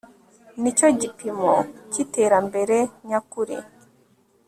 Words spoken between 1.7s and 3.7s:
cy'iterambere nyakuri